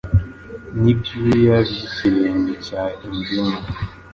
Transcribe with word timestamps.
Nibyuya 0.81 1.57
byikirenge 1.69 2.53
cya 2.65 2.83
envino 3.05 3.59